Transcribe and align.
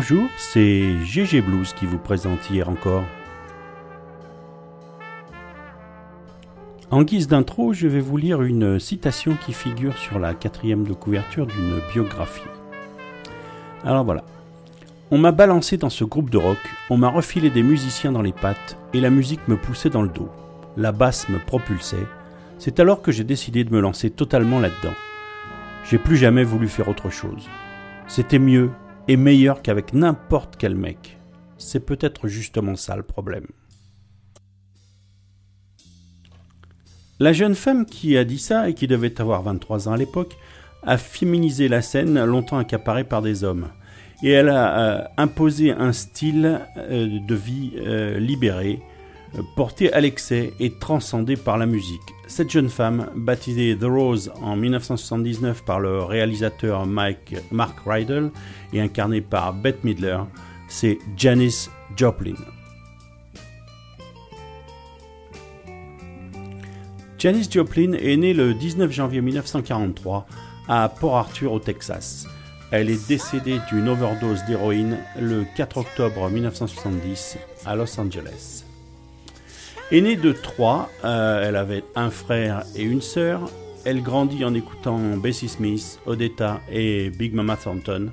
Bonjour, 0.00 0.30
c'est 0.38 0.96
GG 1.04 1.42
Blues 1.42 1.74
qui 1.74 1.84
vous 1.84 1.98
présente 1.98 2.48
hier 2.48 2.70
encore. 2.70 3.04
En 6.90 7.02
guise 7.02 7.28
d'intro, 7.28 7.74
je 7.74 7.86
vais 7.86 8.00
vous 8.00 8.16
lire 8.16 8.40
une 8.40 8.78
citation 8.78 9.36
qui 9.44 9.52
figure 9.52 9.98
sur 9.98 10.18
la 10.18 10.32
quatrième 10.32 10.84
de 10.84 10.94
couverture 10.94 11.46
d'une 11.46 11.82
biographie. 11.92 12.48
Alors 13.84 14.04
voilà. 14.04 14.24
On 15.10 15.18
m'a 15.18 15.32
balancé 15.32 15.76
dans 15.76 15.90
ce 15.90 16.04
groupe 16.04 16.30
de 16.30 16.38
rock, 16.38 16.56
on 16.88 16.96
m'a 16.96 17.08
refilé 17.08 17.50
des 17.50 17.62
musiciens 17.62 18.12
dans 18.12 18.22
les 18.22 18.32
pattes 18.32 18.78
et 18.94 19.02
la 19.02 19.10
musique 19.10 19.46
me 19.48 19.58
poussait 19.58 19.90
dans 19.90 20.00
le 20.00 20.08
dos. 20.08 20.30
La 20.78 20.92
basse 20.92 21.28
me 21.28 21.38
propulsait. 21.38 22.06
C'est 22.56 22.80
alors 22.80 23.02
que 23.02 23.12
j'ai 23.12 23.24
décidé 23.24 23.64
de 23.64 23.74
me 23.74 23.80
lancer 23.80 24.08
totalement 24.08 24.60
là-dedans. 24.60 24.94
J'ai 25.84 25.98
plus 25.98 26.16
jamais 26.16 26.42
voulu 26.42 26.68
faire 26.68 26.88
autre 26.88 27.10
chose. 27.10 27.50
C'était 28.06 28.38
mieux, 28.38 28.70
est 29.10 29.16
meilleur 29.16 29.62
qu'avec 29.62 29.92
n'importe 29.92 30.56
quel 30.56 30.74
mec. 30.74 31.18
C'est 31.58 31.84
peut-être 31.84 32.28
justement 32.28 32.76
ça 32.76 32.96
le 32.96 33.02
problème. 33.02 33.46
La 37.18 37.32
jeune 37.32 37.54
femme 37.54 37.84
qui 37.84 38.16
a 38.16 38.24
dit 38.24 38.38
ça 38.38 38.68
et 38.68 38.74
qui 38.74 38.86
devait 38.86 39.20
avoir 39.20 39.42
23 39.42 39.88
ans 39.88 39.92
à 39.92 39.96
l'époque 39.96 40.36
a 40.82 40.96
féminisé 40.96 41.68
la 41.68 41.82
scène 41.82 42.24
longtemps 42.24 42.56
accaparée 42.56 43.04
par 43.04 43.20
des 43.20 43.44
hommes. 43.44 43.68
Et 44.22 44.30
elle 44.30 44.48
a 44.48 44.78
euh, 44.78 45.04
imposé 45.16 45.72
un 45.72 45.92
style 45.92 46.60
euh, 46.78 47.18
de 47.26 47.34
vie 47.34 47.72
euh, 47.76 48.18
libéré, 48.18 48.80
porté 49.56 49.92
à 49.92 50.00
l'excès 50.00 50.52
et 50.60 50.72
transcendé 50.78 51.36
par 51.36 51.58
la 51.58 51.66
musique. 51.66 52.00
Cette 52.30 52.48
jeune 52.48 52.68
femme, 52.68 53.08
baptisée 53.16 53.76
The 53.76 53.86
Rose 53.86 54.30
en 54.40 54.54
1979 54.54 55.64
par 55.64 55.80
le 55.80 56.04
réalisateur 56.04 56.86
Mike, 56.86 57.34
Mark 57.50 57.76
Rydell 57.84 58.30
et 58.72 58.80
incarnée 58.80 59.20
par 59.20 59.52
Bette 59.52 59.82
Midler, 59.82 60.16
c'est 60.68 60.98
Janis 61.16 61.68
Joplin. 61.96 62.36
Janis 67.18 67.48
Joplin 67.50 67.94
est 67.94 68.16
née 68.16 68.32
le 68.32 68.54
19 68.54 68.92
janvier 68.92 69.20
1943 69.22 70.24
à 70.68 70.88
Port 70.88 71.16
Arthur 71.16 71.52
au 71.52 71.58
Texas. 71.58 72.28
Elle 72.70 72.90
est 72.90 73.08
décédée 73.08 73.58
d'une 73.72 73.88
overdose 73.88 74.44
d'héroïne 74.46 74.98
le 75.20 75.44
4 75.56 75.78
octobre 75.78 76.30
1970 76.30 77.38
à 77.66 77.74
Los 77.74 77.98
Angeles. 77.98 78.69
Aînée 79.92 80.14
de 80.14 80.30
trois, 80.30 80.88
euh, 81.04 81.48
elle 81.48 81.56
avait 81.56 81.82
un 81.96 82.10
frère 82.10 82.62
et 82.76 82.82
une 82.84 83.00
sœur. 83.00 83.50
Elle 83.84 84.02
grandit 84.02 84.44
en 84.44 84.54
écoutant 84.54 84.98
Bessie 85.16 85.48
Smith, 85.48 85.98
Odetta 86.06 86.60
et 86.70 87.10
Big 87.10 87.34
Mama 87.34 87.56
Thornton. 87.56 88.10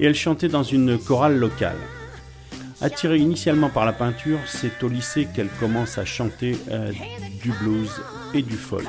Et 0.00 0.06
elle 0.06 0.14
chantait 0.14 0.48
dans 0.48 0.62
une 0.62 0.96
chorale 0.98 1.36
locale. 1.36 1.76
Attirée 2.80 3.18
initialement 3.18 3.68
par 3.68 3.84
la 3.84 3.92
peinture, 3.92 4.38
c'est 4.46 4.82
au 4.82 4.88
lycée 4.88 5.28
qu'elle 5.34 5.50
commence 5.60 5.98
à 5.98 6.06
chanter 6.06 6.56
euh, 6.70 6.90
du 7.42 7.50
blues 7.50 8.00
et 8.32 8.40
du 8.40 8.56
folk. 8.56 8.86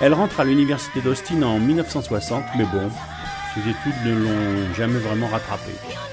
Elle 0.00 0.14
rentre 0.14 0.38
à 0.38 0.44
l'université 0.44 1.00
d'Austin 1.00 1.42
en 1.42 1.58
1960, 1.58 2.44
mais 2.56 2.64
bon, 2.64 2.88
ses 3.54 3.60
études 3.68 4.06
ne 4.06 4.14
l'ont 4.14 4.74
jamais 4.74 5.00
vraiment 5.00 5.26
rattrapée, 5.26 5.72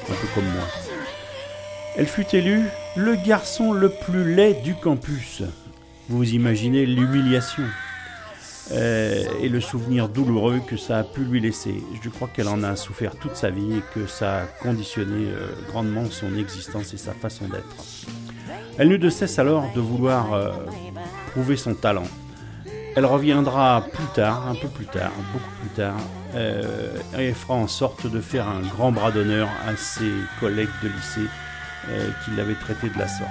un 0.09 0.13
peu 0.13 0.27
comme 0.33 0.45
moi. 0.45 0.86
Elle 1.97 2.05
fut 2.05 2.35
élue 2.35 2.65
le 2.95 3.15
garçon 3.15 3.73
le 3.73 3.89
plus 3.89 4.35
laid 4.35 4.61
du 4.61 4.75
campus. 4.75 5.41
Vous 6.09 6.31
imaginez 6.31 6.85
l'humiliation 6.85 7.63
euh, 8.71 9.23
et 9.41 9.49
le 9.49 9.59
souvenir 9.59 10.07
douloureux 10.07 10.61
que 10.67 10.77
ça 10.77 10.99
a 10.99 11.03
pu 11.03 11.21
lui 11.21 11.39
laisser. 11.39 11.83
Je 12.03 12.09
crois 12.09 12.29
qu'elle 12.31 12.49
en 12.49 12.61
a 12.61 12.75
souffert 12.75 13.15
toute 13.15 13.35
sa 13.35 13.49
vie 13.49 13.77
et 13.77 13.83
que 13.95 14.05
ça 14.05 14.41
a 14.41 14.45
conditionné 14.45 15.25
euh, 15.25 15.47
grandement 15.69 16.05
son 16.05 16.37
existence 16.37 16.93
et 16.93 16.97
sa 16.97 17.13
façon 17.13 17.47
d'être. 17.47 17.75
Elle 18.77 18.89
ne 18.89 19.09
cesse 19.09 19.39
alors 19.39 19.65
de 19.73 19.81
vouloir 19.81 20.33
euh, 20.33 20.51
prouver 21.31 21.57
son 21.57 21.73
talent. 21.73 22.07
Elle 22.95 23.07
reviendra 23.07 23.83
plus 23.91 24.13
tard, 24.13 24.47
un 24.47 24.55
peu 24.55 24.67
plus 24.67 24.85
tard, 24.85 25.11
beaucoup 25.33 25.51
plus 25.61 25.69
tard, 25.69 25.99
et 27.17 27.31
fera 27.31 27.53
en 27.53 27.67
sorte 27.67 28.07
de 28.07 28.21
faire 28.21 28.47
un 28.47 28.61
grand 28.61 28.91
bras 28.91 29.11
d'honneur 29.11 29.49
à 29.67 29.75
ses 29.75 30.11
collègues 30.39 30.69
de 30.83 30.89
lycée 30.89 31.29
euh, 31.89 32.09
qui 32.23 32.31
l'avait 32.35 32.55
traité 32.55 32.89
de 32.89 32.97
la 32.97 33.07
sorte. 33.07 33.29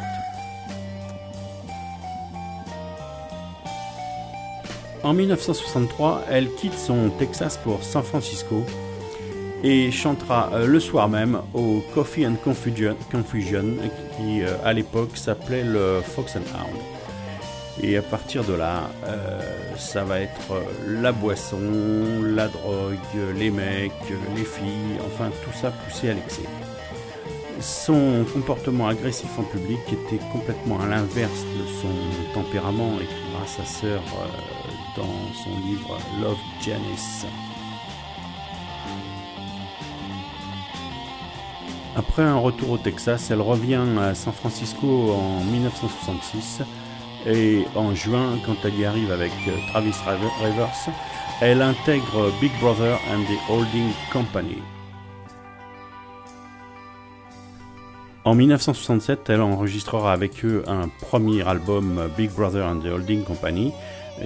En 5.02 5.12
1963, 5.12 6.24
elle 6.30 6.50
quitte 6.54 6.74
son 6.74 7.10
Texas 7.10 7.58
pour 7.62 7.82
San 7.82 8.02
Francisco 8.02 8.64
et 9.62 9.90
chantera 9.90 10.50
euh, 10.52 10.66
le 10.66 10.80
soir 10.80 11.08
même 11.08 11.38
au 11.54 11.82
Coffee 11.94 12.26
and 12.26 12.36
Confusion, 12.42 12.96
qui 14.16 14.42
euh, 14.42 14.56
à 14.64 14.72
l'époque 14.72 15.16
s'appelait 15.16 15.64
le 15.64 16.00
Fox 16.02 16.36
and 16.36 16.48
Hound. 16.54 16.80
Et 17.82 17.98
à 17.98 18.02
partir 18.02 18.42
de 18.42 18.54
là, 18.54 18.88
ça 19.76 20.02
va 20.02 20.20
être 20.20 20.64
la 20.86 21.12
boisson, 21.12 21.60
la 22.22 22.48
drogue, 22.48 22.96
les 23.36 23.50
mecs, 23.50 23.92
les 24.34 24.44
filles, 24.44 24.96
enfin 25.04 25.30
tout 25.44 25.58
ça 25.58 25.70
poussé 25.70 26.08
à 26.08 26.14
l'excès. 26.14 26.40
Son 27.60 28.24
comportement 28.32 28.88
agressif 28.88 29.38
en 29.38 29.42
public 29.42 29.78
était 29.88 30.22
complètement 30.30 30.78
à 30.80 30.86
l'inverse 30.86 31.42
de 31.42 31.66
son 31.80 32.34
tempérament, 32.34 32.92
écrira 33.00 33.46
sa 33.46 33.64
sœur 33.64 34.02
euh, 34.02 34.26
dans 34.96 35.34
son 35.42 35.50
livre 35.66 35.96
Love 36.20 36.36
Janice. 36.60 37.26
Après 41.96 42.22
un 42.22 42.36
retour 42.36 42.72
au 42.72 42.78
Texas, 42.78 43.30
elle 43.30 43.40
revient 43.40 43.86
à 43.98 44.14
San 44.14 44.34
Francisco 44.34 45.12
en 45.12 45.42
1966 45.44 46.60
et 47.26 47.64
en 47.74 47.94
juin, 47.94 48.38
quand 48.44 48.56
elle 48.64 48.78
y 48.78 48.84
arrive 48.84 49.10
avec 49.10 49.32
euh, 49.48 49.52
Travis 49.70 49.94
Rivers, 50.42 50.90
elle 51.40 51.62
intègre 51.62 52.30
Big 52.38 52.52
Brother 52.60 52.98
and 53.10 53.22
the 53.22 53.50
Holding 53.50 53.92
Company. 54.12 54.62
En 58.26 58.34
1967, 58.34 59.30
elle 59.30 59.40
enregistrera 59.40 60.12
avec 60.12 60.44
eux 60.44 60.64
un 60.66 60.88
premier 60.88 61.46
album 61.46 62.10
Big 62.16 62.28
Brother 62.32 62.66
and 62.66 62.80
the 62.80 62.86
Holding 62.86 63.22
Company 63.22 63.72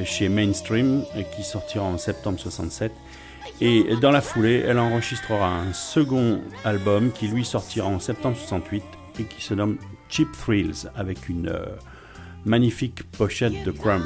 chez 0.04 0.30
Mainstream 0.30 1.04
qui 1.36 1.42
sortira 1.42 1.84
en 1.84 1.98
septembre 1.98 2.40
67. 2.40 2.92
Et 3.60 3.84
dans 4.00 4.10
la 4.10 4.22
foulée, 4.22 4.64
elle 4.66 4.78
enregistrera 4.78 5.48
un 5.48 5.74
second 5.74 6.40
album 6.64 7.12
qui 7.12 7.28
lui 7.28 7.44
sortira 7.44 7.88
en 7.88 8.00
septembre 8.00 8.38
68 8.38 8.82
et 9.18 9.24
qui 9.24 9.42
se 9.42 9.52
nomme 9.52 9.76
Cheap 10.08 10.28
Thrills 10.32 10.88
avec 10.96 11.28
une 11.28 11.50
euh, 11.50 11.66
magnifique 12.46 13.02
pochette 13.18 13.64
de 13.64 13.70
Crumb. 13.70 14.04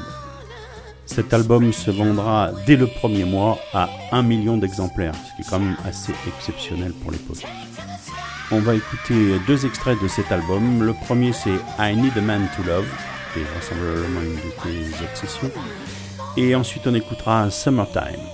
Cet 1.06 1.32
album 1.32 1.72
se 1.72 1.93
vendra 1.93 2.50
dès 2.66 2.75
le 2.75 2.88
premier 2.88 3.25
mois 3.25 3.61
à 3.72 3.88
un 4.11 4.25
million 4.25 4.56
d'exemplaires, 4.56 5.15
ce 5.15 5.37
qui 5.37 5.47
est 5.47 5.50
quand 5.50 5.61
même 5.61 5.76
assez 5.87 6.12
exceptionnel 6.26 6.93
pour 6.94 7.12
l'époque. 7.12 7.47
On 8.50 8.61
va 8.61 8.75
écouter 8.75 9.38
deux 9.46 9.64
extraits 9.64 10.00
de 10.02 10.08
cet 10.08 10.31
album. 10.31 10.82
Le 10.82 10.93
premier 10.93 11.32
c'est 11.32 11.58
I 11.79 11.96
Need 11.96 12.17
a 12.17 12.20
Man 12.20 12.46
to 12.56 12.62
Love, 12.62 12.87
qui 13.32 13.41
est 13.41 13.43
vraisemblablement 13.43 14.20
une 14.20 14.37
de 14.37 14.52
tes 14.62 15.05
obsessions. 15.05 15.50
Et 16.37 16.55
ensuite 16.55 16.87
on 16.87 16.94
écoutera 16.94 17.50
Summertime. 17.50 18.34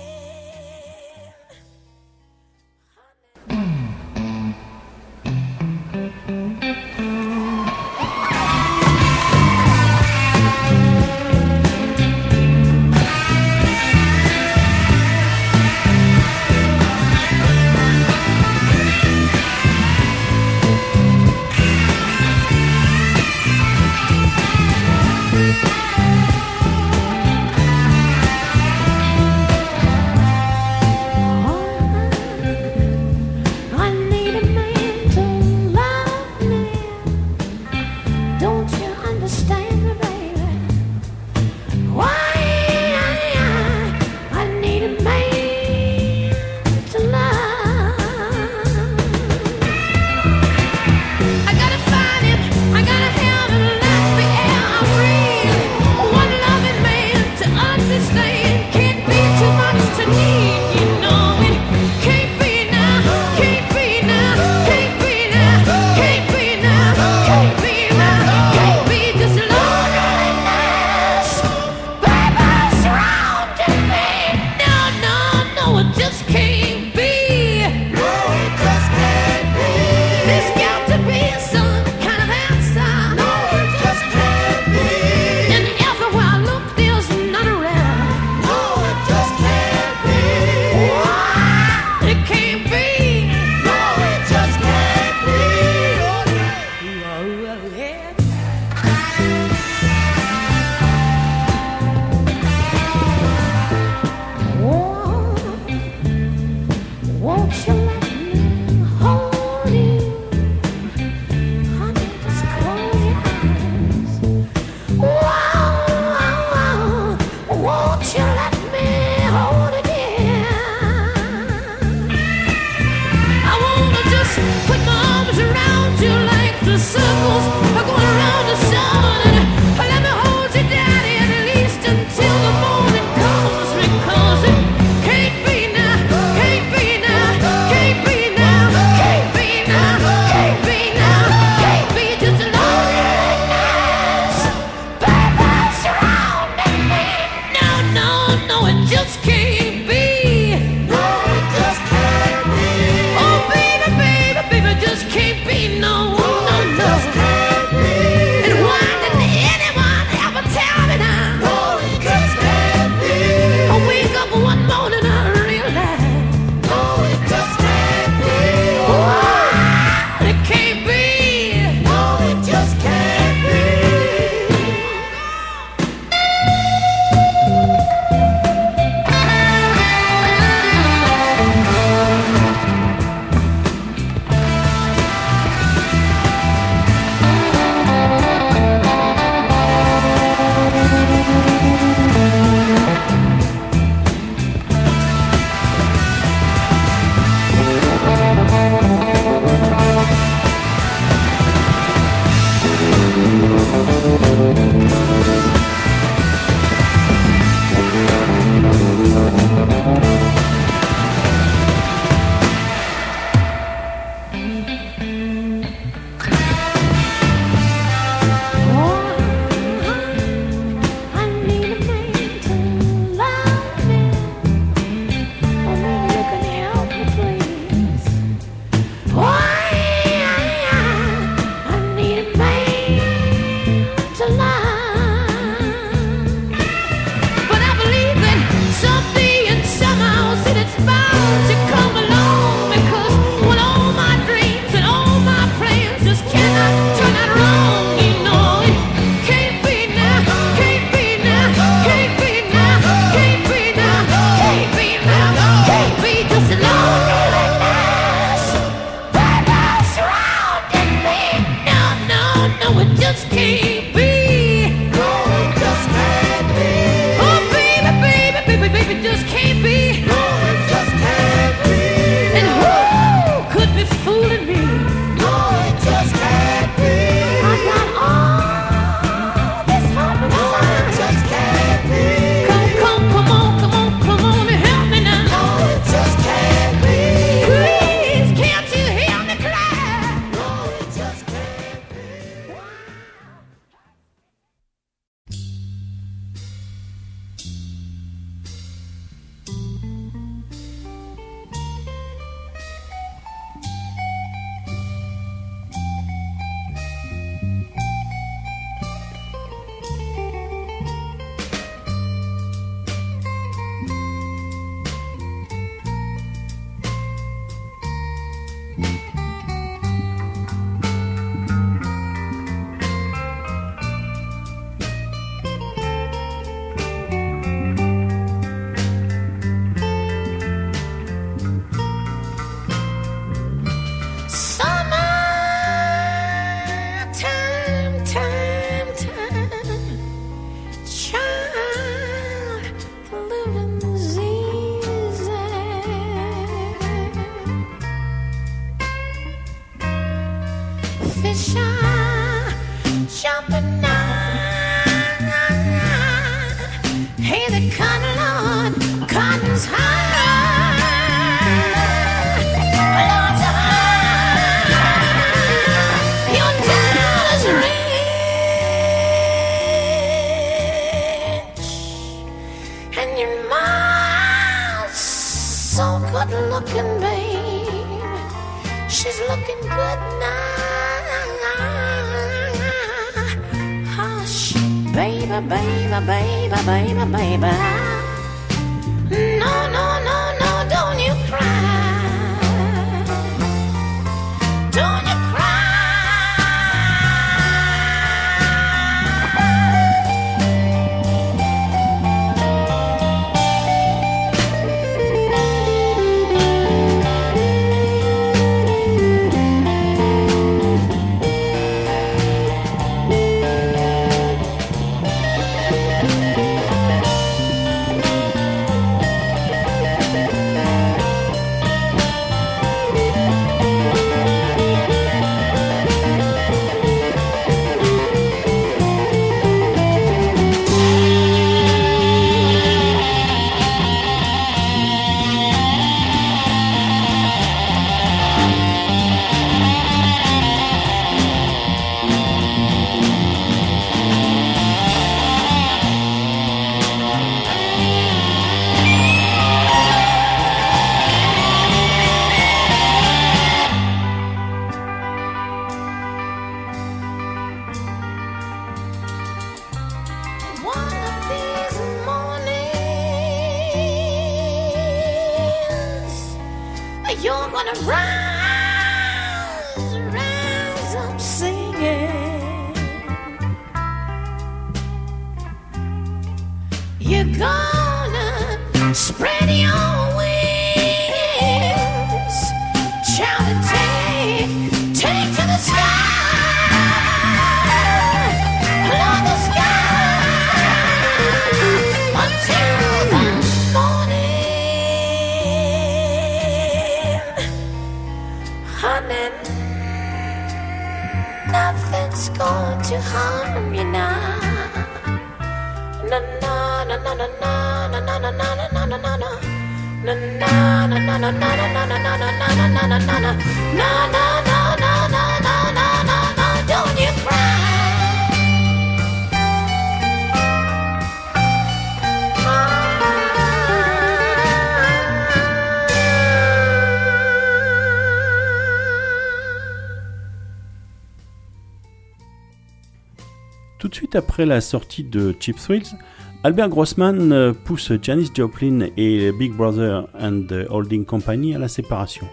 Après 534.41 534.55
la 534.55 534.61
sortie 534.61 535.03
de 535.03 535.35
Cheap 535.39 535.57
Thrills, 535.57 535.95
Albert 536.43 536.69
Grossman 536.69 537.31
euh, 537.31 537.53
pousse 537.53 537.91
Janis 538.01 538.31
Joplin 538.35 538.87
et 538.97 539.31
Big 539.31 539.53
Brother 539.53 540.07
and 540.19 540.45
the 540.49 540.65
Holding 540.67 541.05
Company 541.05 541.53
à 541.53 541.59
la 541.59 541.67
séparation. 541.67 542.25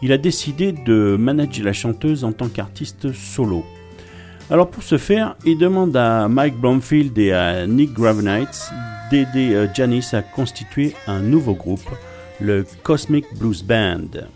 Il 0.00 0.12
a 0.12 0.18
décidé 0.18 0.70
de 0.70 1.16
manager 1.18 1.64
la 1.64 1.72
chanteuse 1.72 2.22
en 2.22 2.30
tant 2.30 2.46
qu'artiste 2.46 3.12
solo. 3.12 3.64
Alors 4.48 4.70
pour 4.70 4.84
ce 4.84 4.96
faire, 4.96 5.34
il 5.44 5.58
demande 5.58 5.96
à 5.96 6.28
Mike 6.28 6.56
Blomfield 6.60 7.18
et 7.18 7.32
à 7.32 7.66
Nick 7.66 7.92
Gravenites 7.94 8.70
d'aider 9.10 9.56
euh, 9.56 9.66
Janis 9.74 10.10
à 10.12 10.22
constituer 10.22 10.94
un 11.08 11.18
nouveau 11.18 11.54
groupe, 11.54 11.90
le 12.40 12.64
Cosmic 12.84 13.24
Blues 13.40 13.64
Band. 13.64 14.28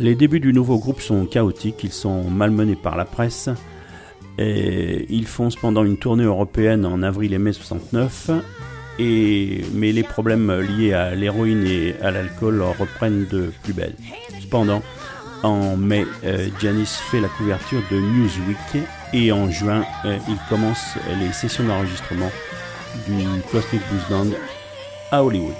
Les 0.00 0.16
débuts 0.16 0.40
du 0.40 0.52
nouveau 0.52 0.78
groupe 0.78 1.00
sont 1.00 1.24
chaotiques, 1.24 1.84
ils 1.84 1.92
sont 1.92 2.24
malmenés 2.24 2.74
par 2.74 2.96
la 2.96 3.04
presse. 3.04 3.48
Ils 4.38 5.26
font 5.26 5.50
cependant 5.50 5.84
une 5.84 5.96
tournée 5.96 6.24
européenne 6.24 6.84
en 6.84 7.02
avril 7.02 7.32
et 7.32 7.38
mai 7.38 7.52
69. 7.52 8.30
Et, 8.98 9.62
mais 9.74 9.92
les 9.92 10.02
problèmes 10.02 10.50
liés 10.52 10.94
à 10.94 11.14
l'héroïne 11.14 11.64
et 11.66 11.94
à 12.00 12.10
l'alcool 12.10 12.62
reprennent 12.62 13.26
de 13.26 13.52
plus 13.62 13.74
belle. 13.74 13.94
Cependant, 14.40 14.82
en 15.42 15.76
mai, 15.76 16.06
euh, 16.24 16.48
Janis 16.60 16.86
fait 17.10 17.20
la 17.20 17.28
couverture 17.28 17.82
de 17.90 17.96
Newsweek 17.96 18.84
et 19.12 19.32
en 19.32 19.50
juin, 19.50 19.84
euh, 20.04 20.18
il 20.28 20.36
commence 20.48 20.96
les 21.20 21.32
sessions 21.32 21.64
d'enregistrement 21.64 22.30
du 23.06 23.24
Cosmic 23.50 23.82
Blues 23.90 24.02
Band 24.08 24.36
à 25.12 25.22
Hollywood. 25.22 25.54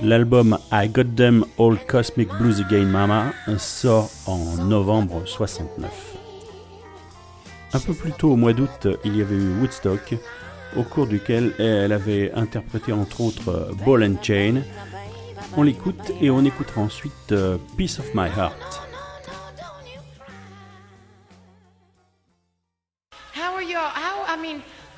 L'album 0.00 0.58
I 0.72 0.88
Got 0.88 1.14
Them 1.16 1.44
All 1.58 1.76
Cosmic 1.86 2.28
Blues 2.38 2.60
Again 2.60 2.84
Mama 2.86 3.32
sort 3.58 4.10
en 4.26 4.64
novembre 4.64 5.22
69. 5.24 6.15
Un 7.72 7.80
peu 7.80 7.94
plus 7.94 8.12
tôt 8.12 8.32
au 8.32 8.36
mois 8.36 8.52
d'août, 8.52 8.88
il 9.04 9.16
y 9.16 9.22
avait 9.22 9.34
eu 9.34 9.58
Woodstock, 9.60 10.14
au 10.76 10.82
cours 10.82 11.06
duquel 11.06 11.52
elle 11.58 11.92
avait 11.92 12.32
interprété 12.34 12.92
entre 12.92 13.20
autres 13.20 13.74
Ball 13.84 14.04
and 14.04 14.22
Chain. 14.22 14.62
On 15.56 15.62
l'écoute 15.62 16.12
et 16.20 16.30
on 16.30 16.44
écoutera 16.44 16.80
ensuite 16.80 17.32
euh, 17.32 17.58
Piece 17.76 17.98
of 17.98 18.06
My 18.14 18.28
Heart. 18.28 18.82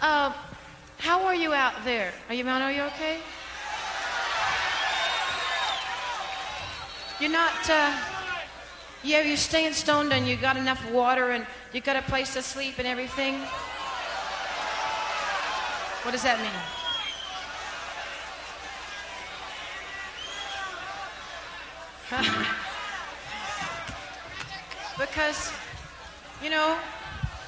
Uh, 0.01 0.33
how 0.99 1.25
are 1.27 1.35
you 1.35 1.53
out 1.53 1.73
there? 1.85 2.13
Are 2.29 2.35
you 2.35 2.45
okay? 2.45 3.19
You're 7.21 7.33
not. 7.33 7.69
Uh, 7.69 8.18
yeah, 9.03 9.23
you're 9.23 9.37
staying 9.37 9.73
stoned 9.73 10.13
and 10.13 10.27
you 10.27 10.37
got 10.37 10.57
enough 10.57 10.91
water 10.91 11.31
and 11.31 11.47
you 11.73 11.81
got 11.81 11.97
a 11.97 12.03
place 12.03 12.35
to 12.35 12.43
sleep 12.43 12.75
and 12.79 12.87
everything. 12.87 13.35
What 16.03 16.13
does 16.13 16.23
that 16.23 16.41
mean? 16.41 16.51
because, 24.99 25.53
you 26.43 26.51
know, 26.51 26.77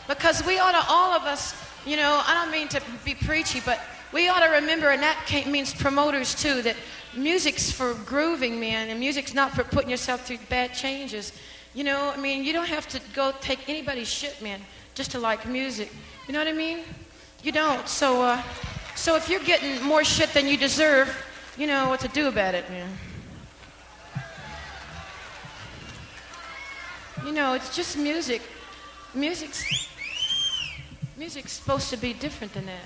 because 0.06 0.44
we 0.44 0.58
ought 0.58 0.72
to, 0.72 0.84
all 0.88 1.12
of 1.12 1.22
us, 1.22 1.54
you 1.86 1.96
know, 1.96 2.22
I 2.26 2.34
don't 2.34 2.52
mean 2.52 2.68
to 2.68 2.82
be 3.04 3.14
preachy, 3.14 3.62
but 3.64 3.80
we 4.12 4.28
ought 4.28 4.40
to 4.40 4.52
remember, 4.60 4.90
and 4.90 5.02
that 5.02 5.44
means 5.46 5.72
promoters 5.72 6.34
too, 6.34 6.62
that 6.62 6.76
music's 7.16 7.70
for 7.70 7.94
grooving, 8.06 8.58
man, 8.58 8.88
and 8.88 8.98
music's 8.98 9.34
not 9.34 9.52
for 9.52 9.64
putting 9.64 9.90
yourself 9.90 10.26
through 10.26 10.38
bad 10.48 10.74
changes. 10.74 11.32
You 11.74 11.84
know, 11.84 12.12
I 12.14 12.16
mean, 12.16 12.44
you 12.44 12.52
don't 12.52 12.68
have 12.68 12.88
to 12.88 13.00
go 13.14 13.32
take 13.40 13.68
anybody's 13.68 14.08
shit, 14.08 14.40
man, 14.42 14.60
just 14.94 15.12
to 15.12 15.18
like 15.18 15.46
music. 15.46 15.92
You 16.26 16.32
know 16.32 16.40
what 16.40 16.48
I 16.48 16.52
mean? 16.52 16.80
You 17.42 17.52
don't. 17.52 17.88
So, 17.88 18.22
uh, 18.22 18.42
so 18.96 19.16
if 19.16 19.28
you're 19.28 19.40
getting 19.40 19.82
more 19.82 20.04
shit 20.04 20.32
than 20.34 20.46
you 20.46 20.56
deserve, 20.56 21.08
you 21.56 21.66
know 21.66 21.88
what 21.88 22.00
to 22.00 22.08
do 22.08 22.28
about 22.28 22.54
it, 22.54 22.68
man. 22.70 22.88
You 27.24 27.32
know, 27.32 27.54
it's 27.54 27.74
just 27.74 27.96
music. 27.96 28.42
Music's 29.14 29.88
music's 31.16 31.52
supposed 31.52 31.90
to 31.90 31.96
be 31.98 32.14
different 32.14 32.52
than 32.54 32.66
that. 32.66 32.80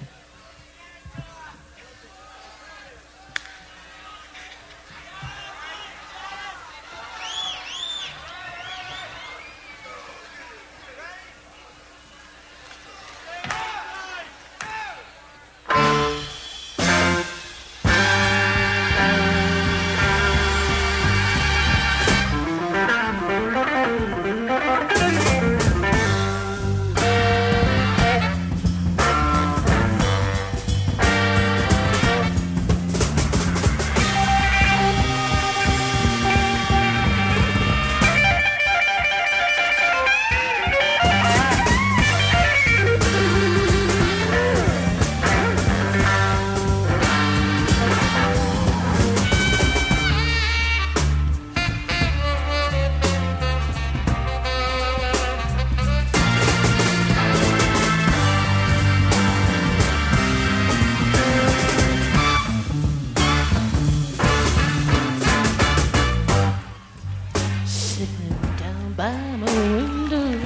sitting 67.95 68.37
down 68.59 68.93
by 68.95 69.13
my 69.37 69.53
window. 69.73 70.41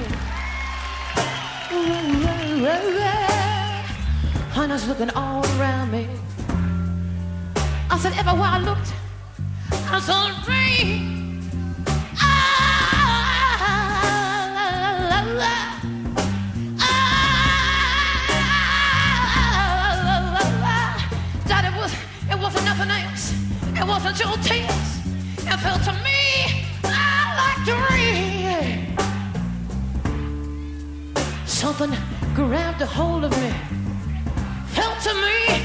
Hunters 4.51 4.87
looking 4.87 5.09
all 5.15 5.43
around 5.57 5.91
me. 5.91 6.07
I 7.89 7.97
said, 7.97 8.13
everywhere 8.21 8.51
I 8.57 8.59
looked, 8.59 8.93
I 9.95 9.99
saw 9.99 10.27
a 10.29 10.33
dream. 10.45 11.41
Ah, 12.21 12.29
It 22.31 22.37
wasn't 22.39 22.65
nothing 22.65 22.91
else. 22.91 23.33
It 23.79 23.85
wasn't 23.87 24.19
your 24.19 24.37
tears. 24.47 24.89
It 25.51 25.59
felt 25.65 25.83
to 25.85 25.93
me. 26.03 26.08
Something 31.59 31.91
grabbed 32.33 32.81
a 32.81 32.85
hold 32.85 33.25
of 33.25 33.31
me. 33.31 33.51
Felt 34.67 34.97
to 35.01 35.13
me, 35.13 35.58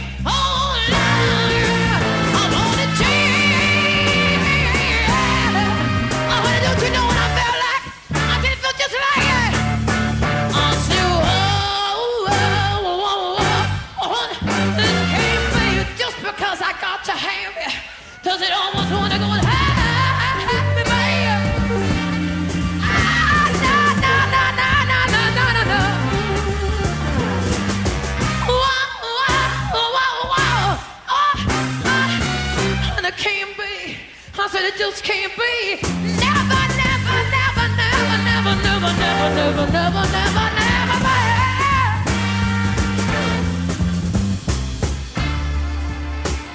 just 34.77 35.05
can't 35.05 35.33
be. 35.37 35.79
Never, 36.19 36.63
never, 36.83 37.19
never, 37.31 37.67
never, 37.79 38.17
never, 38.27 38.55
never, 38.67 38.93
never, 38.99 39.31
never, 39.35 39.67
never, 39.71 40.05
never, 40.15 40.47
never, 40.59 40.99
babe. 41.05 42.03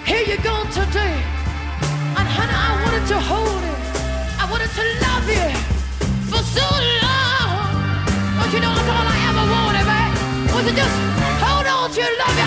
Here 0.06 0.26
you 0.28 0.38
go 0.44 0.64
today. 0.68 1.16
And 2.18 2.28
honey, 2.28 2.56
I 2.56 2.70
wanted 2.84 3.06
to 3.08 3.18
hold 3.20 3.64
it. 3.72 3.80
I 4.42 4.44
wanted 4.52 4.72
to 4.76 4.84
love 5.06 5.28
you 5.30 5.48
for 6.28 6.44
so 6.44 6.68
long. 7.04 7.72
But 8.38 8.52
you 8.54 8.60
know 8.60 8.74
that's 8.76 8.90
all 8.90 9.08
I 9.08 9.18
ever 9.30 9.46
wanted, 9.56 9.86
man. 9.88 10.12
Was 10.54 10.66
to 10.68 10.74
just 10.76 10.96
hold 11.40 11.68
on 11.68 11.92
to 11.92 12.00
your 12.02 12.14
love 12.20 12.39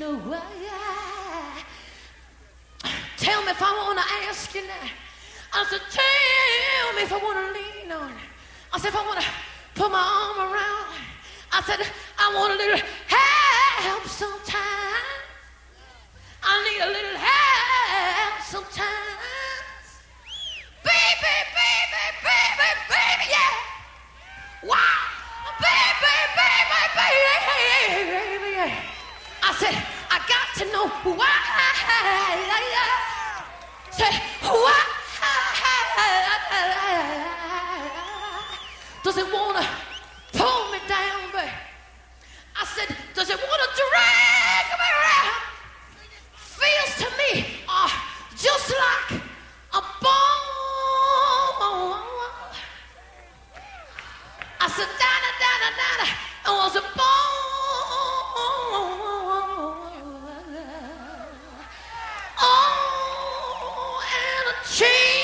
know 0.00 0.16
why. 0.16 0.40
Tell 3.18 3.44
me 3.44 3.50
if 3.50 3.60
I 3.60 3.70
want 3.84 3.98
to 3.98 4.04
ask 4.26 4.54
you 4.54 4.62
now. 4.62 4.88
I 5.52 5.64
said, 5.68 5.82
tell 5.92 6.96
me 6.96 7.02
if 7.02 7.12
I 7.12 7.18
want 7.18 7.36
to 7.36 7.52
lean 7.52 7.92
on. 7.92 8.12
I 8.72 8.78
said, 8.78 8.88
if 8.88 8.96
I 8.96 9.04
want 9.04 9.20
to 9.20 9.26
put 9.74 9.92
my 9.92 10.00
arm 10.00 10.38
around. 10.48 10.88
I 11.52 11.60
said, 11.68 11.84
I 12.18 12.34
want 12.34 12.54
a 12.54 12.56
little 12.56 12.80
help 13.12 14.06
sometimes. 14.06 14.56
I 16.48 16.54
need 16.64 16.80
a 16.80 16.90
little 16.96 17.18
help 17.20 18.40
sometimes. 18.40 19.84
Baby, 20.80 21.36
baby, 21.60 22.00
baby, 22.24 22.68
baby, 22.88 23.24
yeah. 23.36 24.64
Wow. 24.64 24.96
Baby, 25.60 26.16
baby, 26.32 26.88
baby, 26.96 28.38
baby, 28.40 28.49
said, 29.60 29.76
I 30.08 30.18
got 30.24 30.48
to 30.56 30.64
know 30.72 30.88
why. 31.18 31.36
Say, 33.92 34.12
why 34.40 34.80
does 39.04 39.18
it 39.18 39.28
want 39.30 39.56
to 39.58 39.64
pull 40.38 40.72
me 40.72 40.78
down, 40.88 41.20
babe? 41.34 41.50
I 42.56 42.64
said, 42.64 42.96
does 43.14 43.28
it 43.28 43.36
want 43.36 43.60
to 43.64 43.68
drag 43.82 44.64
me 44.80 44.88
around? 44.96 45.42
Feels 46.60 46.92
to 47.02 47.08
me 47.20 47.30
uh, 47.68 47.90
just 48.36 48.70
like 48.70 49.20
a 49.74 49.82
bone. 50.00 50.40
I 54.62 54.68
said, 54.76 54.88
Dana, 55.02 55.30
Dana, 55.44 55.68
Dana, 55.80 56.06
it 56.46 56.54
was 56.64 56.76
a 56.76 56.84
bone. 56.96 57.49
Cheese! 64.80 65.19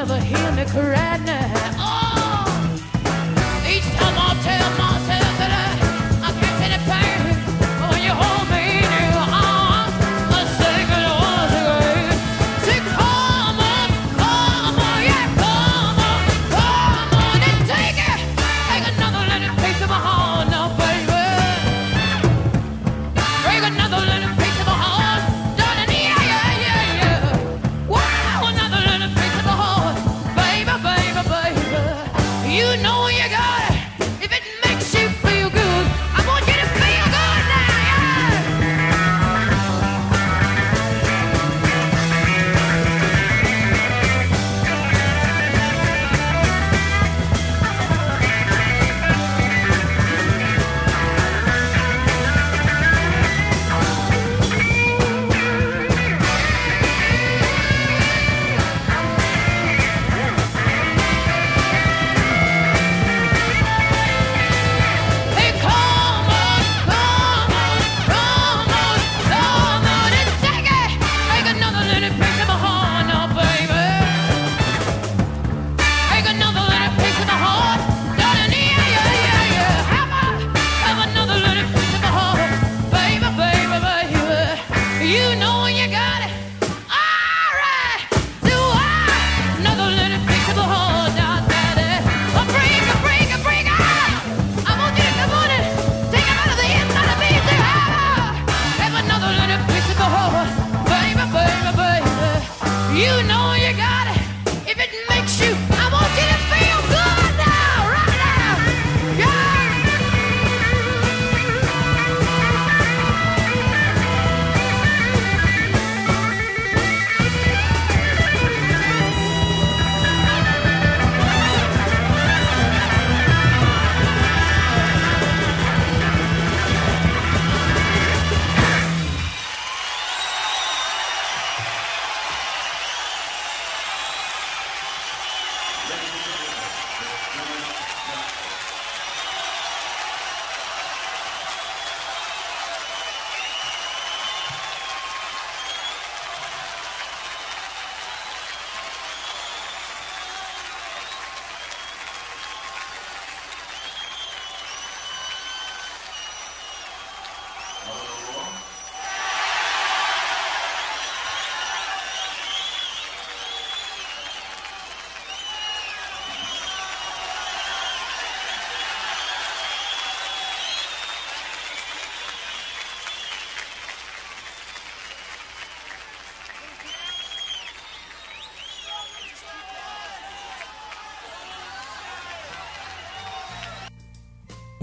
never 0.00 0.18
hear 0.18 0.52
me 0.52 0.64
cry 0.64 1.18
now. 1.26 1.59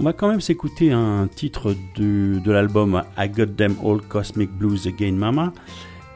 On 0.00 0.04
va 0.04 0.12
quand 0.12 0.28
même 0.28 0.40
s'écouter 0.40 0.92
un 0.92 1.26
titre 1.26 1.74
de, 1.96 2.40
l'album 2.46 3.02
I 3.16 3.28
Got 3.28 3.54
Them 3.56 3.74
All 3.84 4.00
Cosmic 4.00 4.48
Blues 4.52 4.86
Again 4.86 5.12
Mama. 5.12 5.52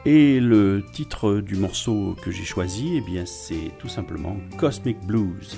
Et 0.05 0.39
le 0.39 0.85
titre 0.93 1.41
du 1.41 1.57
morceau 1.57 2.15
que 2.23 2.31
j'ai 2.31 2.45
choisi, 2.45 3.03
eh 3.05 3.25
c'est 3.25 3.77
tout 3.79 3.89
simplement 3.89 4.37
Cosmic 4.57 4.97
Blues. 5.05 5.57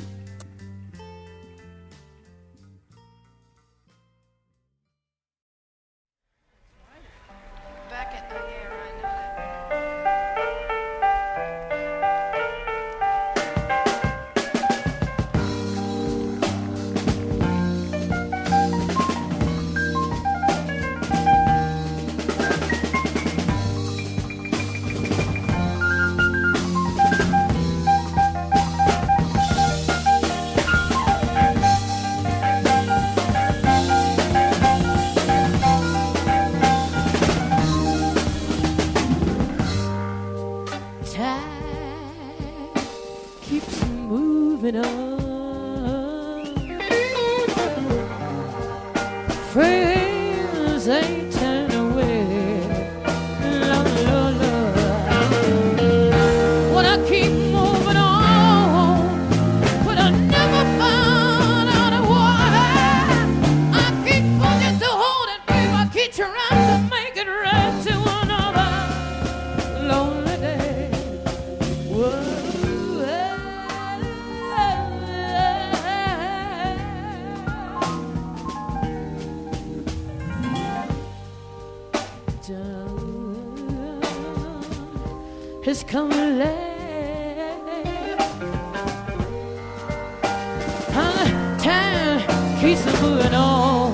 peace 92.66 92.84
of 92.88 92.96
food 92.96 93.22
and 93.22 93.36
all. 93.36 93.85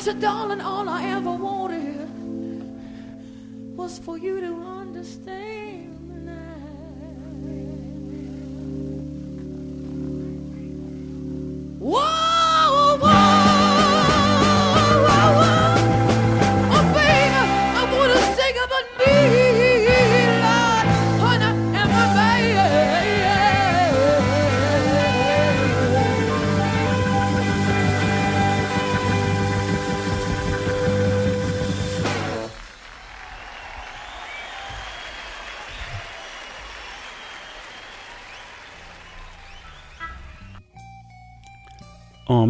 I 0.00 0.02
said, 0.02 0.22
darling, 0.22 0.62
all 0.62 0.88
I 0.88 1.04
ever 1.10 1.30
wanted 1.30 2.08
was 3.76 3.98
for 3.98 4.16
you 4.16 4.40
to 4.40 4.54
understand. 4.62 5.89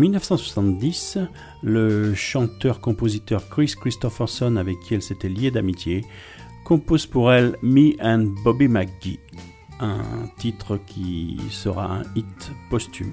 1970, 0.00 1.18
le 1.62 2.14
chanteur-compositeur 2.14 3.48
Chris 3.50 3.74
Christopherson, 3.78 4.56
avec 4.56 4.80
qui 4.80 4.94
elle 4.94 5.02
s'était 5.02 5.28
liée 5.28 5.50
d'amitié, 5.50 6.04
compose 6.64 7.06
pour 7.06 7.30
elle 7.30 7.56
Me 7.62 7.92
and 8.02 8.32
Bobby 8.42 8.66
McGee, 8.66 9.20
un 9.78 10.02
titre 10.38 10.78
qui 10.86 11.38
sera 11.50 11.98
un 11.98 12.02
hit 12.16 12.50
posthume. 12.70 13.12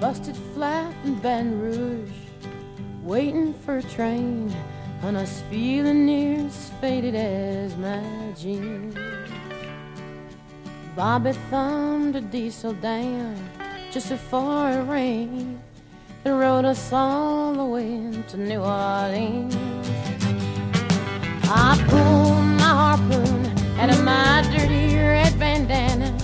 Busted 0.00 0.36
flat 0.54 0.90
in 1.04 1.12
Ben 1.22 1.54
Rouge. 1.60 1.99
waiting 3.10 3.52
for 3.52 3.78
a 3.78 3.82
train, 3.82 4.54
and 5.02 5.16
us 5.16 5.42
feeling 5.50 6.06
near 6.06 6.46
as 6.46 6.70
faded 6.80 7.16
as 7.16 7.76
my 7.76 8.00
jeans. 8.38 8.94
Bobby 10.94 11.32
thumbed 11.50 12.14
a 12.14 12.20
diesel 12.20 12.72
down 12.74 13.34
just 13.90 14.10
before 14.10 14.70
it 14.70 14.84
rained. 14.84 15.60
They 16.22 16.30
rode 16.30 16.64
us 16.64 16.92
all 16.92 17.52
the 17.54 17.64
way 17.64 18.22
to 18.28 18.36
New 18.36 18.60
Orleans. 18.60 19.56
I 21.50 21.84
pulled 21.88 22.44
my 22.62 22.72
harpoon 22.82 23.44
out 23.80 23.90
of 23.90 24.04
my 24.04 24.48
dirty 24.52 24.94
red 24.94 25.36
bandana. 25.36 26.16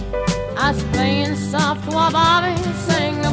I 0.56 0.70
was 0.70 0.84
playing 0.94 1.34
soft 1.34 1.84
while 1.92 2.12
Bobby 2.12 2.54
sang 2.86 3.25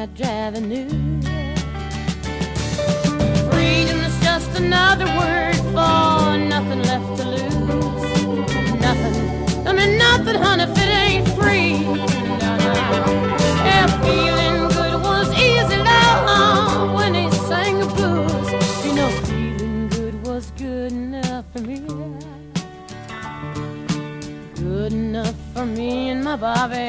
that 0.00 0.14
Javi 0.14 0.62
knew. 0.62 0.88
Freedom 3.50 3.98
is 4.00 4.18
just 4.22 4.50
another 4.58 5.04
word 5.20 5.56
for 5.74 6.38
nothing 6.38 6.82
left 6.90 7.10
to 7.18 7.24
lose. 7.28 8.02
Nothing, 8.80 9.66
I 9.68 9.72
mean 9.74 9.98
nothing, 9.98 10.36
honey, 10.36 10.64
if 10.64 10.78
it 10.84 10.90
ain't 11.04 11.28
free. 11.36 11.80
No, 12.42 12.50
no. 12.66 12.74
Yeah, 13.66 13.86
feeling 14.02 14.68
good 14.68 14.94
was 15.02 15.28
easy, 15.34 15.76
love, 15.76 16.94
when 16.94 17.12
he 17.12 17.30
sang 17.48 17.80
the 17.80 17.86
blues. 17.96 18.48
You 18.86 18.94
know, 18.94 19.10
feeling 19.26 19.88
good 19.88 20.26
was 20.26 20.50
good 20.52 20.92
enough 20.92 21.44
for 21.52 21.60
me. 21.60 21.80
Good 24.54 24.92
enough 24.94 25.34
for 25.52 25.66
me 25.66 26.08
and 26.08 26.24
my 26.24 26.36
Bobby, 26.36 26.88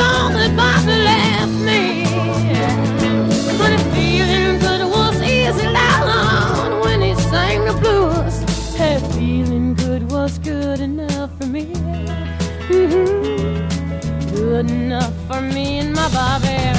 All 0.00 0.28
that 0.30 0.52
Bobby 0.56 0.96
left 1.10 1.56
me. 1.68 2.04
But 3.58 3.72
if 3.72 3.82
feeling 3.94 4.58
good 4.60 4.82
was 4.88 5.20
easy 5.22 5.66
loud 5.66 6.84
when 6.84 7.00
he 7.02 7.14
sang 7.14 7.64
the 7.64 7.74
blues. 7.80 8.36
Hey, 8.76 8.98
feeling 9.12 9.74
good 9.74 10.10
was 10.10 10.38
good 10.38 10.80
enough 10.80 11.30
for 11.38 11.46
me. 11.46 11.64
Mhm. 12.70 13.68
Good 14.34 14.70
enough 14.70 15.14
for 15.26 15.40
me 15.40 15.78
and 15.78 15.92
my 15.94 16.08
Bobby. 16.10 16.77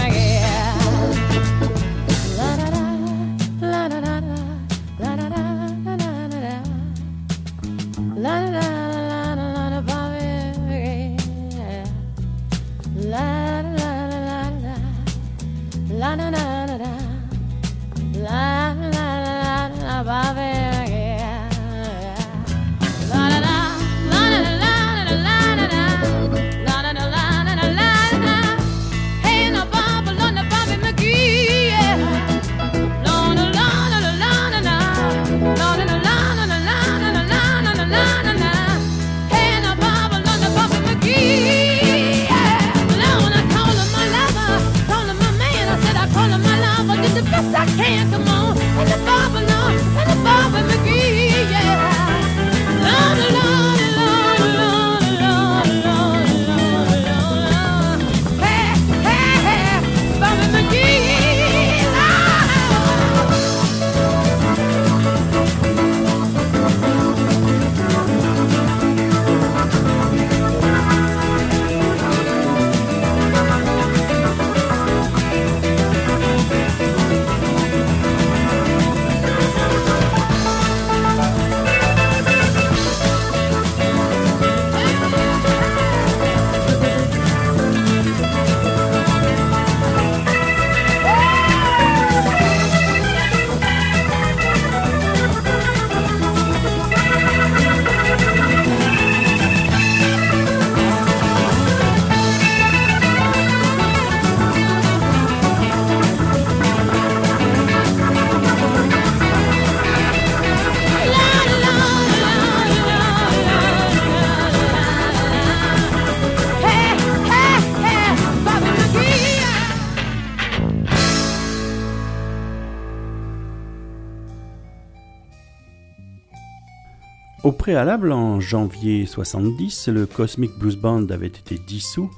Préalable, 127.70 128.12
en 128.14 128.40
janvier 128.40 129.06
70, 129.06 129.90
le 129.90 130.08
Cosmic 130.08 130.58
Blues 130.58 130.76
Band 130.76 131.06
avait 131.12 131.28
été 131.28 131.60
dissous 131.60 132.10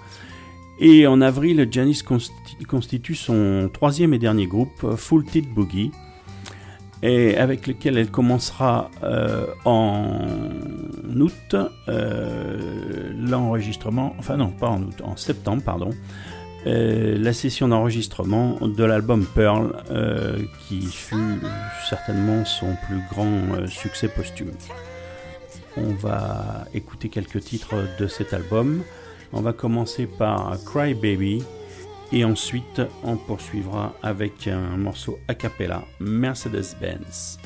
et 0.80 1.06
en 1.08 1.20
avril, 1.20 1.68
Janis 1.70 2.04
consti- 2.08 2.64
constitue 2.66 3.16
son 3.16 3.70
troisième 3.74 4.14
et 4.14 4.18
dernier 4.18 4.48
groupe, 4.48 4.96
Full 4.96 5.26
Tit 5.26 5.42
Boogie, 5.42 5.92
et 7.04 7.36
avec 7.36 7.68
lequel 7.68 7.98
elle 7.98 8.10
commencera 8.10 8.90
euh, 9.04 9.46
en 9.66 10.22
août 11.20 11.56
euh, 11.90 13.12
l'enregistrement, 13.14 14.16
enfin 14.20 14.38
non, 14.38 14.52
pas 14.52 14.70
en 14.70 14.82
août, 14.84 15.02
en 15.04 15.18
septembre, 15.18 15.64
pardon, 15.66 15.90
euh, 16.66 17.18
la 17.20 17.34
session 17.34 17.68
d'enregistrement 17.68 18.58
de 18.66 18.84
l'album 18.86 19.26
Pearl, 19.36 19.74
qui 20.70 20.82
fut 20.86 21.42
certainement 21.90 22.46
son 22.46 22.74
plus 22.88 23.02
grand 23.12 23.68
succès 23.68 24.08
posthume. 24.08 24.52
On 25.78 25.94
va 25.94 26.66
écouter 26.74 27.10
quelques 27.10 27.42
titres 27.42 27.86
de 28.00 28.08
cet 28.08 28.34
album. 28.34 28.84
On 29.34 29.42
va 29.42 29.54
commencer 29.54 30.06
par 30.06 30.58
Cry 30.66 30.94
Baby 30.94 31.44
et 32.12 32.26
ensuite 32.26 32.82
on 33.04 33.16
poursuivra 33.16 33.96
avec 34.04 34.48
un 34.48 34.78
morceau 34.78 35.20
a 35.28 35.34
cappella 35.34 35.84
Mercedes-Benz. 36.00 37.40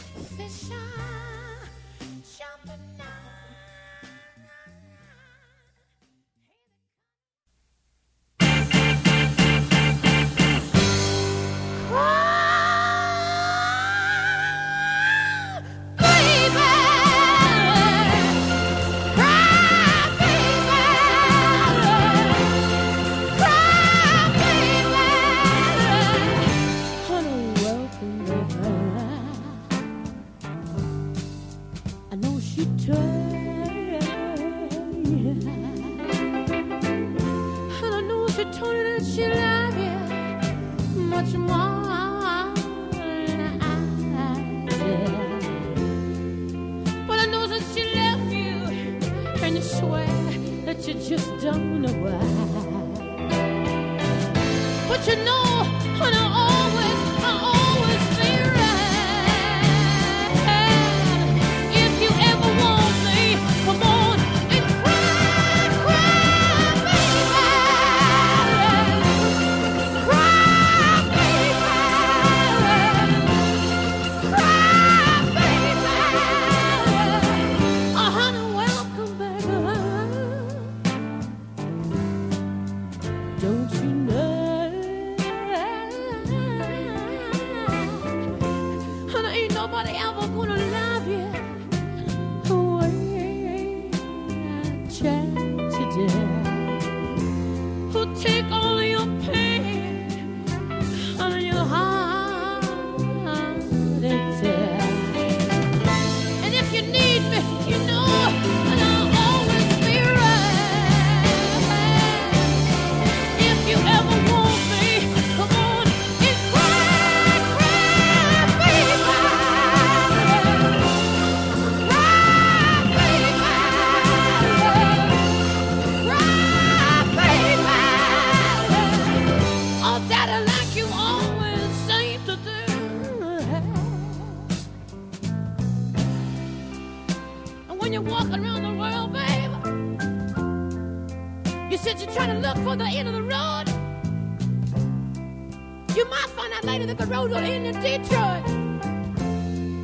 Later 147.27 147.41
that 147.41 147.47
the 147.47 147.53
end 147.53 147.65
in 147.67 147.73
Detroit. 147.81 148.45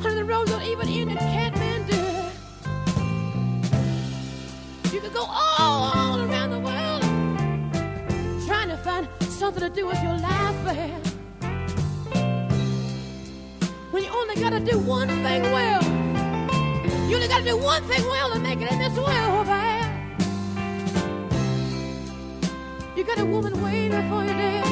Or 0.04 0.14
the 0.14 0.24
road 0.24 0.48
will 0.50 0.62
even 0.62 0.88
end 0.88 1.10
in 1.10 1.16
Kathmandu. 1.16 2.02
You 4.92 5.00
could 5.00 5.12
go 5.12 5.24
all, 5.24 5.92
all 5.94 6.20
around 6.20 6.50
the 6.50 6.60
world 6.60 7.02
trying 8.46 8.68
to 8.68 8.76
find 8.76 9.08
something 9.22 9.62
to 9.62 9.70
do 9.70 9.86
with 9.86 10.02
your 10.02 10.16
life, 10.18 10.64
babe. 10.64 11.06
When 13.90 14.04
you 14.04 14.10
only 14.10 14.36
gotta 14.36 14.60
do 14.60 14.78
one 14.78 15.08
thing 15.08 15.42
well. 15.42 15.82
You 17.08 17.16
only 17.16 17.28
gotta 17.28 17.44
do 17.44 17.56
one 17.56 17.82
thing 17.84 18.04
well 18.06 18.32
to 18.32 18.38
make 18.38 18.60
it 18.60 18.70
in 18.70 18.78
this 18.78 18.96
world, 18.96 19.46
babe. 19.46 19.90
You 22.96 23.04
got 23.04 23.18
a 23.18 23.24
woman 23.24 23.60
waiting 23.62 24.08
for 24.08 24.22
you 24.22 24.28
there. 24.28 24.71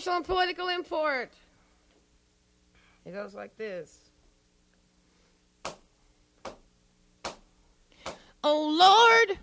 social 0.00 0.16
and 0.16 0.24
political 0.24 0.68
import. 0.68 1.30
It 3.04 3.12
goes 3.12 3.34
like 3.34 3.54
this. 3.58 3.98
Oh 8.42 9.26
Lord, 9.26 9.38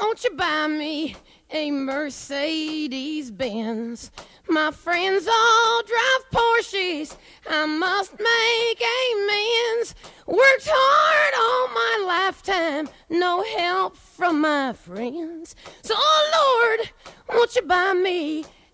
won't 0.00 0.22
you 0.22 0.30
buy 0.30 0.68
me 0.68 1.16
a 1.50 1.72
Mercedes 1.72 3.32
Benz? 3.32 4.12
My 4.48 4.70
friends 4.70 5.26
all 5.26 5.82
drive 5.82 6.30
Porsches. 6.32 7.16
I 7.50 7.66
must 7.66 8.12
make 8.12 8.82
amends. 9.10 9.96
Worked 10.28 10.68
hard 10.70 11.34
all 11.36 11.74
my 11.74 12.04
lifetime, 12.06 12.88
no 13.10 13.42
help 13.58 13.96
from 13.96 14.40
my 14.40 14.72
friends. 14.72 15.56
So, 15.82 15.94
oh 15.96 16.78
Lord, 16.78 16.90
won't 17.28 17.56
you 17.56 17.62
buy 17.62 17.92
me 17.92 18.44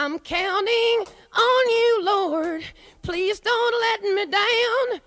I'm 0.00 0.20
counting 0.20 1.04
on 1.36 1.68
you, 1.68 2.02
Lord. 2.04 2.62
Please 3.02 3.40
don't 3.40 3.80
let 3.80 4.14
me 4.14 4.26
down. 4.26 5.00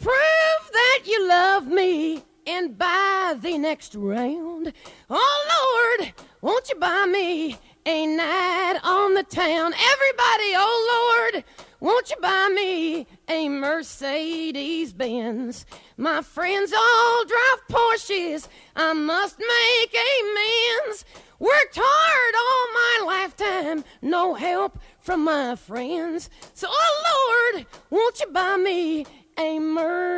Prove 0.00 0.70
that 0.72 1.02
you 1.04 1.28
love 1.28 1.68
me 1.68 2.24
and 2.44 2.76
buy 2.76 3.36
the 3.40 3.56
next 3.56 3.94
round. 3.94 4.72
Oh, 5.08 5.96
Lord, 6.00 6.12
won't 6.40 6.68
you 6.68 6.74
buy 6.74 7.06
me 7.06 7.56
a 7.86 8.06
night 8.06 8.80
on 8.82 9.14
the 9.14 9.22
town? 9.22 9.72
Everybody, 9.92 10.54
oh, 10.56 11.28
Lord, 11.32 11.44
won't 11.78 12.10
you 12.10 12.16
buy 12.20 12.50
me 12.52 13.06
a 13.28 13.48
Mercedes 13.48 14.92
Benz? 14.92 15.66
My 15.96 16.20
friends 16.20 16.72
all 16.72 17.24
drive 17.26 17.68
Porsches. 17.70 18.48
I 18.74 18.92
must 18.92 19.38
make 19.38 19.94
amends. 19.94 21.04
Worked 21.38 21.78
hard 21.80 22.34
all 22.34 22.66
my 22.72 22.98
lifetime, 23.14 23.84
no 24.00 24.34
help 24.34 24.78
from 25.00 25.24
my 25.24 25.54
friends. 25.54 26.30
So, 26.54 26.66
oh 26.70 27.52
Lord, 27.52 27.66
won't 27.90 28.18
you 28.20 28.26
buy 28.32 28.56
me 28.56 29.04
a 29.38 29.58
Mercedes 29.58 30.16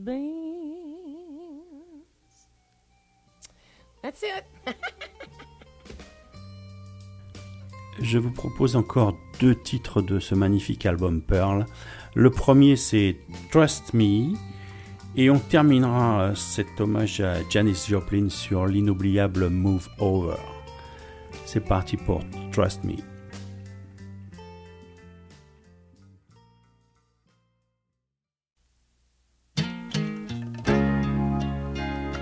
Benz? 0.00 0.48
That's 4.02 4.22
it. 4.22 4.44
Je 8.00 8.18
vous 8.18 8.30
propose 8.30 8.76
encore 8.76 9.14
deux 9.40 9.56
titres 9.56 10.00
de 10.00 10.20
ce 10.20 10.34
magnifique 10.34 10.86
album 10.86 11.20
Pearl. 11.20 11.66
Le 12.14 12.30
premier, 12.30 12.76
c'est 12.76 13.16
Trust 13.50 13.92
Me. 13.92 14.36
Et 15.20 15.30
on 15.30 15.40
terminera 15.40 16.22
euh, 16.22 16.34
cet 16.36 16.80
hommage 16.80 17.20
à 17.20 17.38
Janis 17.50 17.86
Joplin 17.88 18.28
sur 18.28 18.66
l'inoubliable 18.66 19.48
Move 19.48 19.88
Over. 19.98 20.36
C'est 21.44 21.64
parti 21.64 21.96
pour 21.96 22.20
Trust 22.52 22.84
Me. 22.84 22.94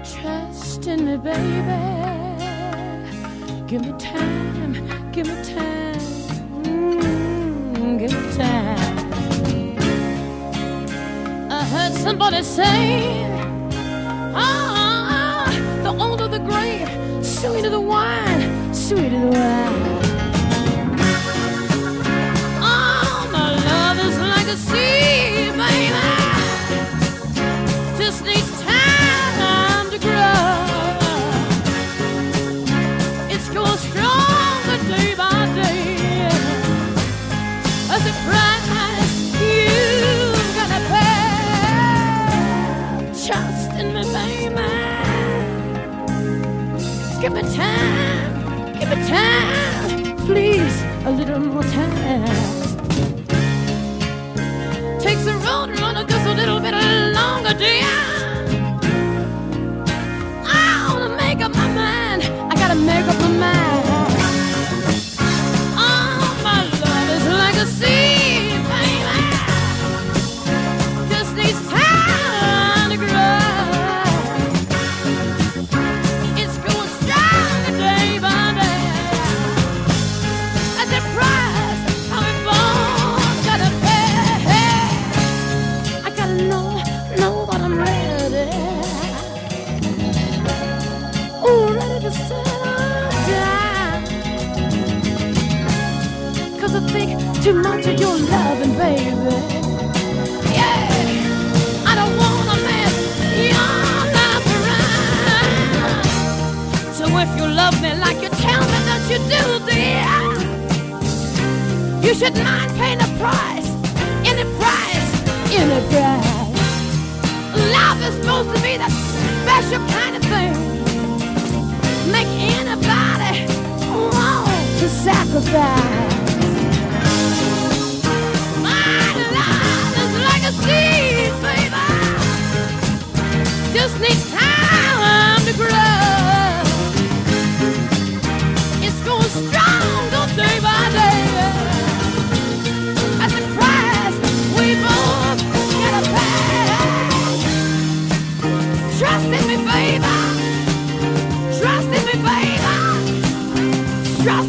Trust 0.02 0.88
in 0.88 1.04
me, 1.04 1.18
baby. 1.18 1.36
Give 3.68 3.82
me 3.82 3.92
time, 3.98 4.72
give 5.12 5.26
me 5.26 5.34
time. 5.44 5.45
Somebody 12.06 12.44
say, 12.44 13.24
ah, 14.32 14.36
ah, 14.36 15.48
ah, 15.48 15.82
the 15.82 15.90
older 15.90 16.28
the 16.28 16.38
grape, 16.38 16.86
sweeter 17.20 17.68
the 17.68 17.80
wine, 17.80 18.72
sweeter 18.72 19.18
the 19.18 19.26
wine. 19.36 19.65
Give 47.26 47.34
me 47.34 47.56
time, 47.56 48.78
give 48.78 48.88
me 48.88 49.08
time, 49.08 50.16
please, 50.26 50.82
a 51.04 51.10
little 51.10 51.40
more 51.40 51.64
time. 51.64 52.55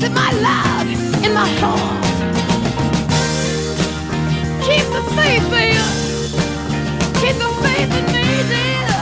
in 0.07 0.13
my 0.13 0.31
love, 0.31 0.87
in 1.25 1.33
my 1.33 1.49
heart. 1.59 2.05
Keep 4.65 4.85
the 4.95 5.03
faith, 5.17 5.45
baby. 5.51 5.77
Keep 7.19 7.35
the 7.43 7.51
faith 7.63 7.91
in 7.99 8.05
me, 8.15 8.27
dear. 8.53 8.93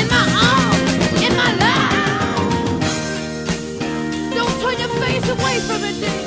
In 0.00 0.06
my 0.14 0.24
arms, 0.50 1.22
in 1.26 1.32
my 1.42 1.50
love. 1.64 2.80
Don't 4.36 4.54
turn 4.60 4.76
your 4.78 4.92
face 5.00 5.28
away 5.30 5.56
from 5.60 5.84
it, 5.84 5.96
dear. 6.00 6.21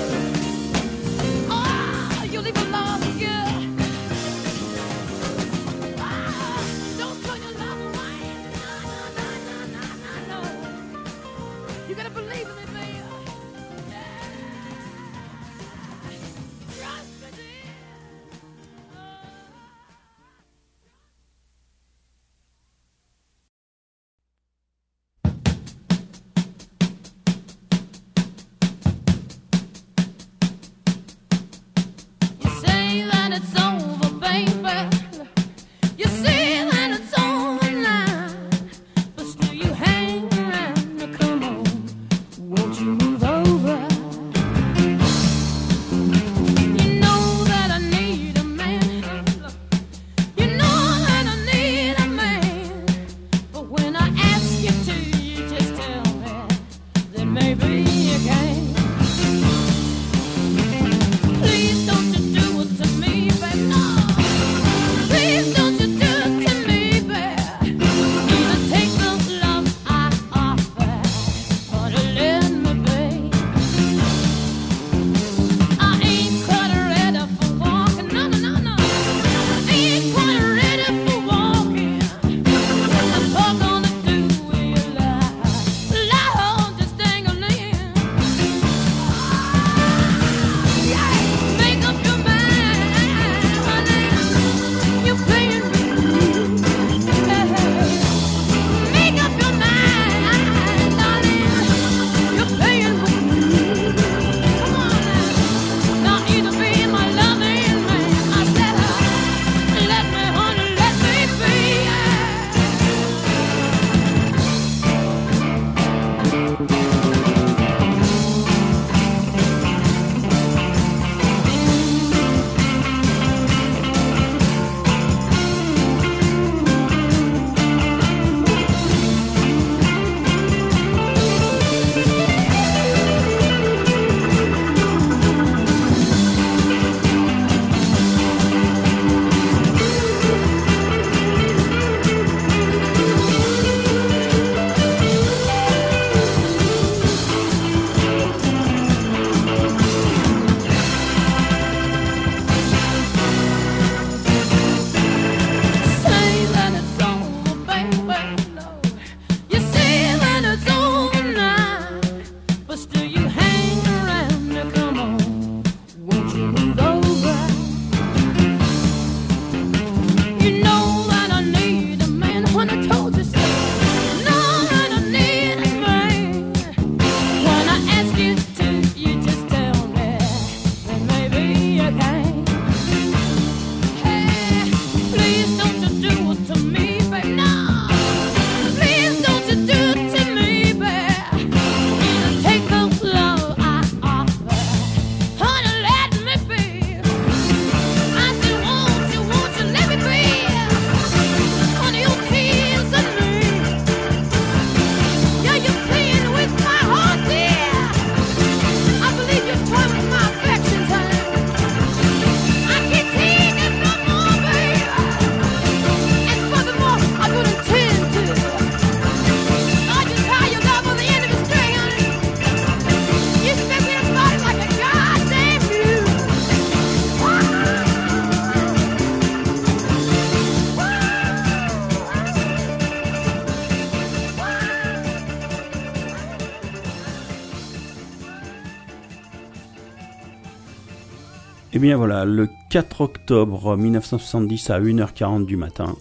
Voilà, 241.94 242.26
le 242.26 242.50
4 242.70 243.02
octobre 243.02 243.78
1970 243.78 244.70
à 244.70 244.80
1h40 244.80 245.46
du 245.46 245.58
matin, 245.58 245.96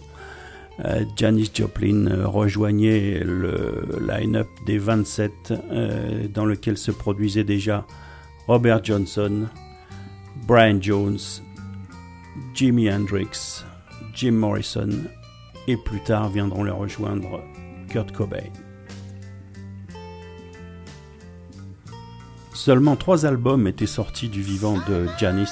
euh, 0.83 1.05
Janis 1.15 1.51
Joplin 1.53 2.07
euh, 2.07 2.27
rejoignait 2.27 3.19
le 3.23 3.85
line-up 4.01 4.47
des 4.65 4.77
27 4.77 5.31
euh, 5.51 6.27
dans 6.33 6.45
lequel 6.45 6.77
se 6.77 6.91
produisaient 6.91 7.43
déjà 7.43 7.85
Robert 8.47 8.83
Johnson, 8.83 9.47
Brian 10.47 10.77
Jones, 10.81 11.19
Jimi 12.53 12.91
Hendrix, 12.91 13.63
Jim 14.13 14.33
Morrison 14.33 14.89
et 15.67 15.77
plus 15.77 16.01
tard 16.01 16.29
viendront 16.29 16.63
le 16.63 16.73
rejoindre 16.73 17.41
Kurt 17.89 18.11
Cobain. 18.11 18.51
Seulement 22.53 22.95
trois 22.95 23.25
albums 23.25 23.67
étaient 23.67 23.85
sortis 23.85 24.27
du 24.27 24.41
vivant 24.41 24.77
de 24.89 25.05
Janis, 25.19 25.51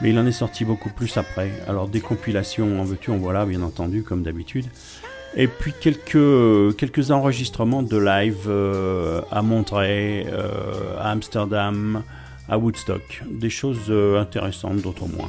mais 0.00 0.10
il 0.10 0.18
en 0.18 0.26
est 0.26 0.32
sorti 0.32 0.64
beaucoup 0.64 0.90
plus 0.90 1.16
après. 1.16 1.50
Alors 1.68 1.88
des 1.88 2.00
compilations 2.00 2.80
en 2.80 2.84
veux-tu, 2.84 3.10
en 3.10 3.18
voilà, 3.18 3.46
bien 3.46 3.62
entendu, 3.62 4.02
comme 4.02 4.22
d'habitude. 4.22 4.66
Et 5.38 5.48
puis 5.48 5.74
quelques, 5.78 6.76
quelques 6.76 7.10
enregistrements 7.10 7.82
de 7.82 7.98
live 7.98 8.46
euh, 8.48 9.20
à 9.30 9.42
Monterey, 9.42 10.26
euh, 10.28 10.96
à 10.98 11.10
Amsterdam, 11.10 12.02
à 12.48 12.56
Woodstock. 12.56 13.22
Des 13.30 13.50
choses 13.50 13.90
euh, 13.90 14.20
intéressantes, 14.20 14.78
d'autres 14.78 15.06
moins. 15.06 15.28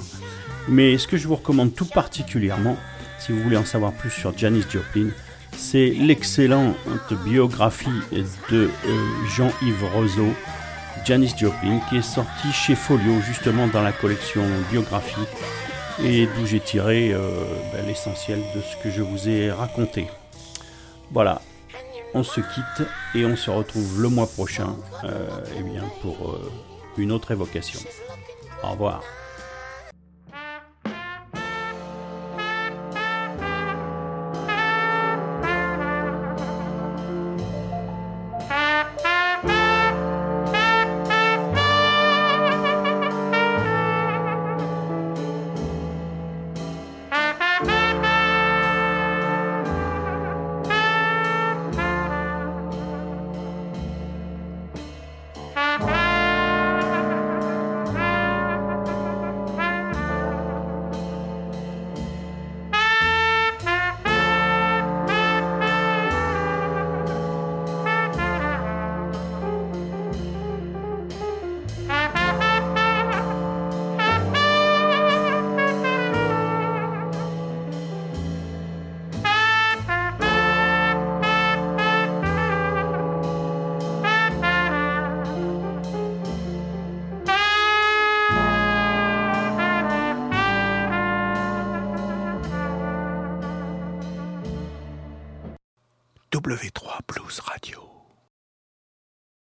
Mais 0.70 0.98
ce 0.98 1.08
que 1.08 1.18
je 1.18 1.28
vous 1.28 1.36
recommande 1.36 1.76
tout 1.76 1.86
particulièrement, 1.86 2.78
si 3.20 3.34
vous 3.34 3.42
voulez 3.42 3.58
en 3.58 3.66
savoir 3.66 3.92
plus 3.92 4.10
sur 4.10 4.38
Janis 4.38 4.64
Joplin, 4.72 5.10
c'est 5.52 5.90
l'excellente 5.90 6.76
biographie 7.26 7.90
de 8.52 8.70
Jean-Yves 9.36 9.86
Roseau, 9.94 10.34
Janis 11.06 11.34
Joplin, 11.38 11.80
qui 11.90 11.98
est 11.98 12.02
sortie 12.02 12.52
chez 12.52 12.76
Folio, 12.76 13.22
justement 13.22 13.68
dans 13.68 13.82
la 13.82 13.92
collection 13.92 14.44
biographie, 14.72 15.28
et 16.04 16.28
d'où 16.28 16.46
j'ai 16.46 16.60
tiré 16.60 17.12
euh, 17.14 17.20
ben, 17.74 17.86
l'essentiel 17.86 18.40
de 18.56 18.62
ce 18.62 18.82
que 18.84 18.90
je 18.90 19.02
vous 19.02 19.28
ai 19.28 19.52
raconté. 19.52 20.08
Voilà, 21.12 21.42
on 22.14 22.24
se 22.24 22.42
quitte 22.42 22.88
et 23.16 23.26
on 23.26 23.36
se 23.36 23.50
retrouve 23.50 24.02
le 24.02 24.10
mois 24.10 24.28
prochain 24.28 24.76
euh, 25.04 25.28
eh 25.58 25.64
bien, 25.64 25.84
pour 26.02 26.32
euh, 26.32 26.52
une 26.98 27.12
autre 27.12 27.32
évocation. 27.32 27.80
Au 28.64 28.72
revoir. 28.72 29.04